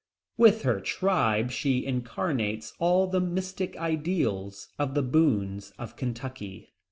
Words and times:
With 0.35 0.63
her 0.63 0.79
tribe 0.79 1.51
she 1.51 1.85
incarnates 1.85 2.73
all 2.79 3.05
the 3.05 3.19
mystic 3.21 3.77
ideals 3.77 4.67
of 4.79 4.95
the 4.95 5.03
Boones 5.03 5.73
of 5.77 5.95
Kentucky. 5.95 6.73